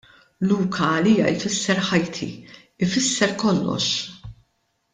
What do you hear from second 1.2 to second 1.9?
jfisser